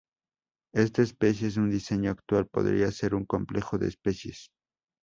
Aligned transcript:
Esta 0.73 1.03
especie 1.03 1.45
en 1.45 1.51
su 1.53 1.65
diseño 1.67 2.09
actual 2.09 2.47
podría 2.47 2.91
ser 2.91 3.13
un 3.13 3.23
complejo 3.23 3.77
de 3.77 3.89
especies. 3.89 4.49